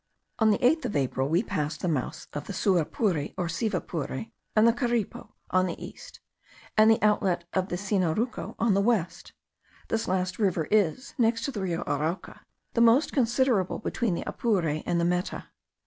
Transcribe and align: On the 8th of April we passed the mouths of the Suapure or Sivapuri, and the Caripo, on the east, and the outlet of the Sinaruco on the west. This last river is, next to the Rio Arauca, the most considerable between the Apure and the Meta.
On 0.39 0.49
the 0.49 0.57
8th 0.57 0.85
of 0.85 0.95
April 0.95 1.29
we 1.29 1.43
passed 1.43 1.81
the 1.81 1.87
mouths 1.87 2.25
of 2.33 2.47
the 2.47 2.53
Suapure 2.53 3.35
or 3.37 3.45
Sivapuri, 3.47 4.31
and 4.55 4.67
the 4.67 4.73
Caripo, 4.73 5.35
on 5.51 5.67
the 5.67 5.79
east, 5.79 6.21
and 6.75 6.89
the 6.89 6.99
outlet 7.03 7.43
of 7.53 7.69
the 7.69 7.75
Sinaruco 7.77 8.55
on 8.57 8.73
the 8.73 8.81
west. 8.81 9.33
This 9.89 10.07
last 10.07 10.39
river 10.39 10.67
is, 10.71 11.13
next 11.19 11.45
to 11.45 11.51
the 11.51 11.61
Rio 11.61 11.83
Arauca, 11.83 12.39
the 12.73 12.81
most 12.81 13.13
considerable 13.13 13.77
between 13.77 14.15
the 14.15 14.25
Apure 14.27 14.81
and 14.87 14.99
the 14.99 15.05
Meta. 15.05 15.49